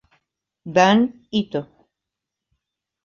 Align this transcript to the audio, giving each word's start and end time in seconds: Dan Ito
Dan 0.75 0.97
Ito 1.29 1.61